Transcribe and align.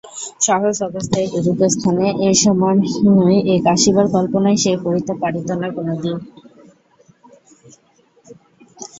সহজ 0.41 0.75
অবস্থায় 0.83 1.27
এরূপ 1.37 1.59
স্থানে 1.73 2.05
এ-সময় 2.27 2.77
এক 3.53 3.63
আসিবার 3.73 4.05
কল্পনাই 4.15 4.57
সে 4.63 4.71
করিতে 4.83 5.13
পারিত 5.21 5.49
না 5.53 5.67
কোনদিনও। 5.71 6.19